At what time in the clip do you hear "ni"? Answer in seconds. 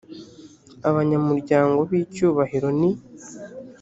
2.79-2.89